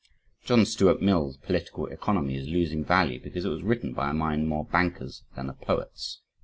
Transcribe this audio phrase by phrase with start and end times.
[0.45, 4.49] John Stuart Mill's political economy is losing value because it was written by a mind
[4.49, 6.21] more "a banker's" than a "poet's."